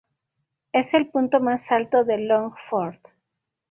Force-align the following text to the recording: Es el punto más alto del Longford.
Es 0.71 0.95
el 0.95 1.09
punto 1.11 1.39
más 1.41 1.71
alto 1.71 2.03
del 2.05 2.27
Longford. 2.27 2.99